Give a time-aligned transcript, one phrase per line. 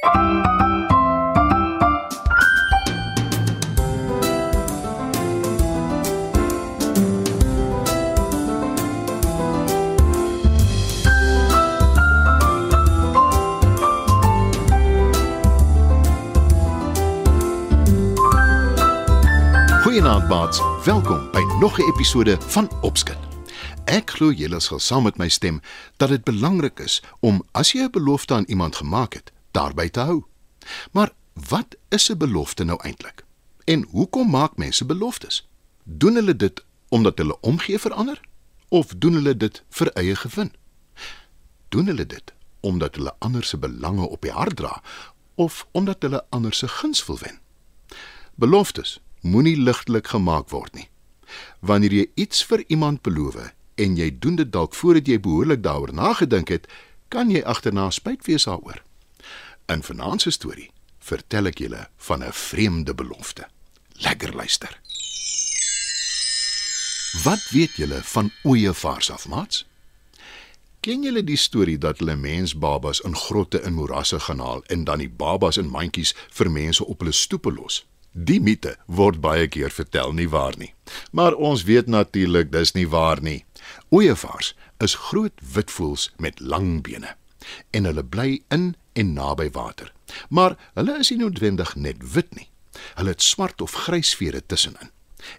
[0.00, 0.18] Goeienaand
[20.28, 23.16] maats, welkom by nog 'n episode van Opskud.
[23.84, 25.60] Ek glo julle sal saam met my stem
[25.96, 30.00] dat dit belangrik is om as jy 'n belofte aan iemand gemaak het, daarby te
[30.00, 30.24] hou.
[30.92, 33.24] Maar wat is 'n belofte nou eintlik?
[33.64, 35.48] En hoekom maak mense beloftes?
[35.84, 38.20] Doen hulle dit omdat hulle omgee vir ander
[38.68, 40.52] of doen hulle dit vir eie gewin?
[41.68, 44.82] Doen hulle dit omdat hulle ander se belange op die hart dra
[45.34, 47.38] of omdat hulle ander se guns wil wen?
[48.34, 50.88] Beloftes moenie ligtelik gemaak word nie.
[51.60, 55.92] Wanneer jy iets vir iemand beloof en jy doen dit dalk voordat jy behoorlik daaroor
[55.94, 56.66] nagedink het,
[57.08, 58.82] kan jy agterna spyt wees daaroor.
[59.70, 63.48] In vanaand se storie vertel ek julle van 'n vreemde belofte.
[63.92, 64.80] Lekker luister.
[67.22, 69.66] Wat weet julle van ooievaars af, maats?
[70.80, 74.98] Ken julle die storie dat hulle mensbabas in grotte in morasse gaan haal en dan
[74.98, 77.86] die babas in mandjies vir mense op hulle stoepe los?
[78.12, 80.74] Die mite word baie keer vertel nie waar nie.
[81.12, 83.44] Maar ons weet natuurlik dis nie waar nie.
[83.88, 87.16] Ooievaars is groot wit voëls met lang bene
[87.70, 89.92] en hulle bly in en naby water.
[90.28, 92.48] Maar hulle is nie noodwendig net wit nie.
[92.98, 94.92] Hulle het swart of grys vere tussenin.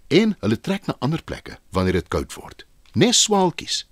[0.08, 2.66] En hulle trek na ander plekke wanneer dit koud word.
[2.94, 3.86] Nes swaalkies.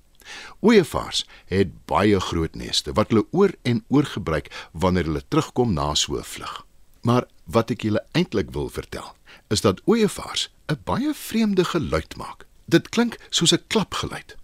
[0.62, 5.94] Ooievaars het baie groot neste wat hulle oor en oor gebruik wanneer hulle terugkom na
[5.96, 6.66] so 'n vlug.
[7.02, 9.16] Maar wat ek julle eintlik wil vertel,
[9.50, 12.46] is dat ooievaars 'n baie vreemde geluid maak.
[12.66, 14.38] Dit klink soos 'n klapgeluid.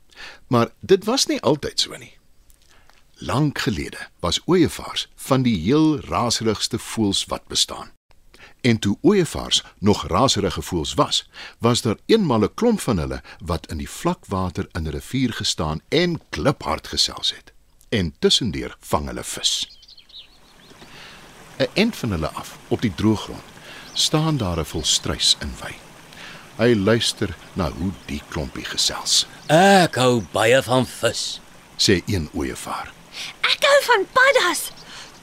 [0.47, 2.17] Maar dit was nie altyd so nie.
[3.17, 7.91] Lank gelede was ooievaars van die heel raserigste voëls wat bestaan.
[8.61, 13.67] En toe ooievaars nog raserige voëls was, was daar eenmal 'n klomp van hulle wat
[13.67, 17.53] in die vlakwater in 'n rivier gestaan en kliphard gesels het.
[17.89, 19.80] En tussendeur vang hulle vis.
[21.58, 23.43] 'n End van hulle af, op die droëgrond,
[23.93, 25.73] staan daar 'n volstruis in wy.
[26.55, 29.27] Hy luister na hoe die klompie gesels.
[29.47, 31.39] Ek hou baie van vis.
[31.77, 32.93] Sê een ooievaar.
[33.41, 34.69] Ek hou van paddas.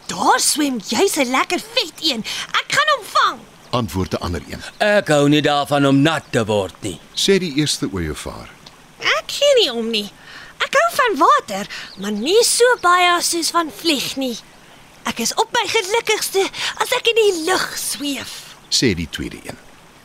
[0.06, 2.24] Daar swem jy's 'n lekker vet een.
[2.60, 3.38] Ek gaan hom vang.
[3.70, 4.62] Antwoord 'n ander een.
[4.78, 7.00] Ek hou nie daarvan om nat te word nie.
[7.14, 8.48] Sê die eerste ooievaar.
[8.98, 10.10] Ek gee nie om nie.
[10.58, 14.36] Ek hou van water, maar nie so baie soos van vlieg nie.
[15.04, 18.56] Ek is op my gelukkigste as ek in die lug sweef.
[18.68, 19.58] Sê die tweede een.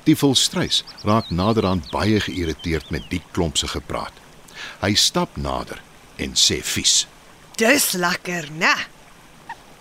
[0.03, 4.13] Die volstruis raak naderhand baie geïrriteerd met die klomp se gepraat.
[4.81, 5.81] Hy stap nader
[6.17, 7.05] en sê vies.
[7.57, 8.73] Dis lekker, né?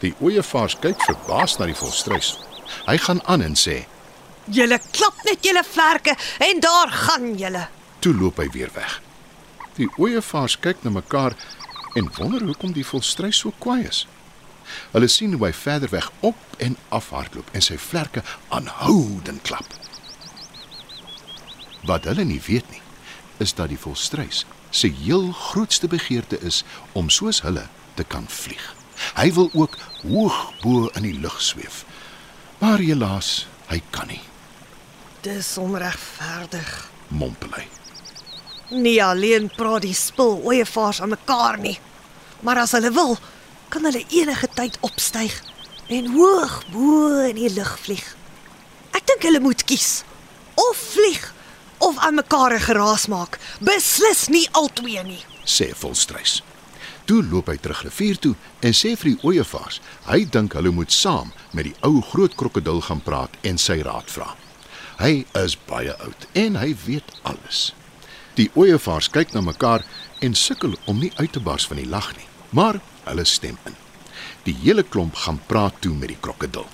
[0.01, 2.35] Die ooievaars kyk verbaas na die volstruis.
[2.87, 3.85] Hy gaan aan en sê:
[4.53, 7.69] Julle klap net julle vlerke en daar gaan julle.
[8.01, 9.01] "Toe loop hy weer weg."
[9.77, 11.35] Die ooievaars kyk na mekaar
[11.95, 14.07] en wonder hoekom die volstruis so kwaai is.
[14.93, 19.69] Hulle sien hoe hy verder weg op en af hardloop en sy vlerke aanhoudend klap.
[21.87, 22.83] Wat hulle nie weet nie,
[23.39, 28.75] is dat die volstruis se heel grootste begeerte is om soos hulle te kan vlieg.
[29.17, 31.85] Hy wil ook hoog bo in die lug sweef.
[32.59, 34.21] Maar helaas, hy kan nie,
[35.21, 36.91] Dis onregverdig.
[37.09, 37.65] mompel hy.
[38.71, 41.79] Nie alleen praat die spul ooievaars aan mekaar nie,
[42.41, 43.17] maar as hulle wil,
[43.69, 45.35] kan hulle enige tyd opstyg
[45.89, 48.07] en hoog bo in die lug vlieg.
[48.95, 50.03] Ek dink hulle moet kies
[50.55, 51.33] of vlieg
[51.87, 53.39] of aan mekaar 'n geraas maak.
[53.61, 55.25] Beslis nie albei nie.
[55.45, 56.43] sê volstruis.
[57.05, 59.81] Toe loop hy terug rivier toe en sê vir die ooievaars,
[60.11, 64.11] hy dink hulle moet saam met die ou groot krokodil gaan praat en sy raad
[64.11, 64.35] vra.
[64.99, 67.73] Hy is baie oud en hy weet alles.
[68.35, 69.85] Die ooievaars kyk na mekaar
[70.21, 73.77] en sukkel om nie uit te bars van die lag nie, maar hulle stem in.
[74.45, 76.67] Die hele klomp gaan praat toe met die krokodil.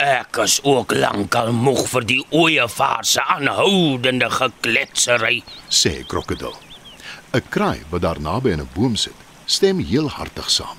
[0.00, 5.42] Ek is ook lankal moeg vir die ooievaar se aanhoudende gekletsery.
[5.68, 6.56] sê krokodil.
[7.36, 10.78] 'n Kraai wat daar naby in 'n boom sit, stem heel hartig saam.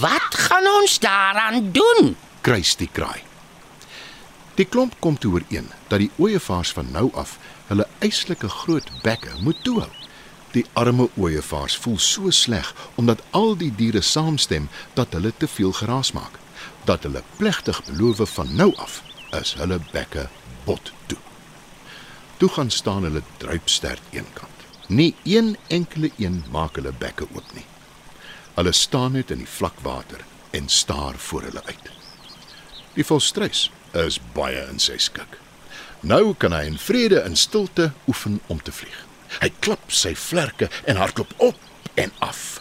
[0.00, 2.16] Wat gaan ons daaraan doen?
[2.40, 3.22] kruis die kraai.
[4.54, 9.30] Die klomp kom toe ooreen dat die ooievaars van nou af hulle eislike groot bekke
[9.40, 9.90] moet toehou.
[10.52, 15.72] Die arme ooievaars voel so sleg omdat al die diere saamstem dat hulle te veel
[15.72, 16.38] geraas maak,
[16.84, 19.02] dat hulle plegtig beloof van nou af
[19.40, 20.28] is hulle bekke
[20.64, 21.18] bot toe.
[22.36, 24.56] Toe gaan staan hulle druipstert eenkant
[24.88, 27.64] Nie een enkele een maak hulle bekke oop nie.
[28.54, 31.90] Hulle staan net in die vlak water en staar voor hulle uit.
[32.94, 35.38] Die volstruis is baie in sy skik.
[36.00, 39.02] Nou kan hy in vrede en stilte oefen om te vlieg.
[39.40, 41.58] Hy klap sy vlerke en hardloop op
[41.94, 42.60] en af.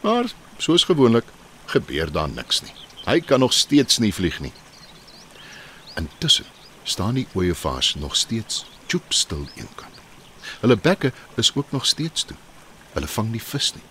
[0.00, 1.24] Maar soos gewoonlik
[1.66, 2.74] gebeur daar niks nie.
[3.04, 4.52] Hy kan nog steeds nie vlieg nie.
[5.96, 6.46] Intussen
[6.82, 10.00] staan die ooievaars nog steeds choopstil eenkant.
[10.60, 12.36] Hulle bekke is ook nog steeds toe.
[12.92, 13.84] Hulle vang nie vis nie.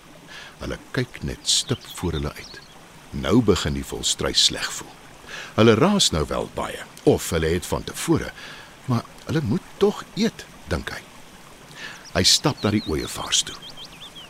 [0.60, 2.62] Hulle kyk net stip voor hulle uit.
[3.12, 4.96] Nou begin die volstrys sleg voel.
[5.56, 8.32] Hulle raas nou wel baie of hulle het van tevore,
[8.86, 11.02] maar hulle moet tog eet, dink hy.
[12.14, 13.56] Hy stap na die ooievaars toe,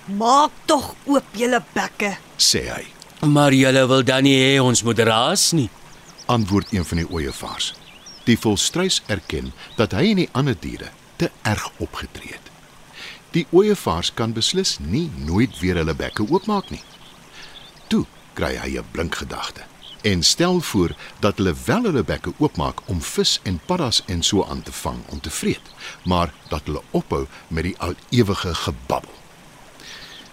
[0.10, 2.16] Maak tog oop julle bekke.
[2.38, 2.86] sê hy.
[3.28, 5.70] Maar julle wil dan nie hê ons moet raas nie.
[6.26, 7.74] Antwoord een van die ooievaars.
[8.26, 12.48] Die volstrys erken dat hy en die ander diere te erg opgetree het.
[13.32, 16.82] Die ooievaars kan beslis nie nooit weer hulle bekke oopmaak nie.
[17.88, 19.62] Toe kry hy 'n blink gedagte
[20.02, 24.46] en stel voor dat hulle wel hulle bekke oopmaak om vis en paddas en so
[24.46, 25.72] aan te vang om te vreet,
[26.04, 29.14] maar dat hulle ophou met die al ewige gebabbel.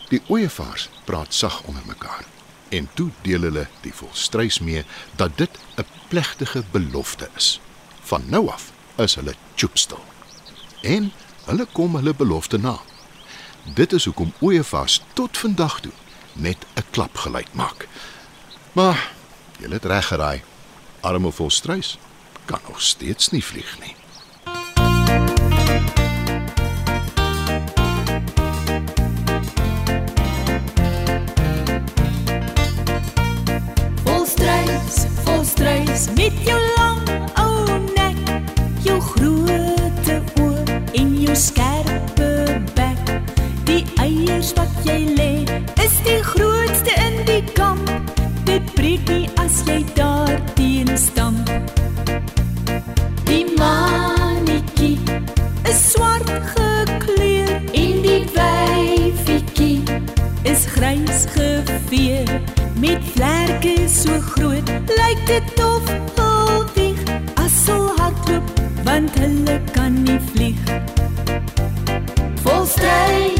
[0.08, 2.24] Die ooievaars praat sag onder mekaar
[2.68, 4.84] en toe deel hulle die volstrys mee
[5.16, 7.60] dat dit 'n plegtige belofte is.
[8.02, 10.04] Van nou af is hulle choopstil.
[10.80, 11.12] En
[11.44, 12.78] hulle kom hulle belofte na.
[13.74, 15.92] Dit is hoekom ooievaars tot vandag toe
[16.32, 17.88] net 'n klapgeluid maak.
[18.72, 19.12] Maar
[19.61, 20.43] jy het reg geraai.
[21.00, 21.97] Arme volstrys
[22.44, 23.94] kan nog steeds nie vlieg nie.
[64.16, 66.98] so groot, lyk dit of hul wieg
[67.34, 68.50] as sou hardloop,
[68.84, 70.76] want hulle kan nie vlieg.
[72.44, 73.36] Volstrek